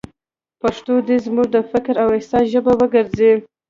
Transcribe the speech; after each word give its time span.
پښتو 0.61 0.93
دې 1.07 1.17
زموږ 1.25 1.47
د 1.51 1.57
فکر 1.71 1.93
او 2.03 2.09
احساس 2.17 2.45
ژبه 2.53 2.73
وګرځي. 2.79 3.33